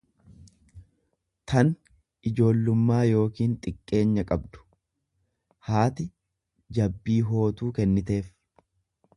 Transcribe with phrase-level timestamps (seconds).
[1.51, 1.67] tan
[2.29, 4.65] ijoollummaa yookiin xiqqeenya qabdu;
[5.69, 6.11] Haati
[6.79, 8.35] jabbii hootuu kenniteef.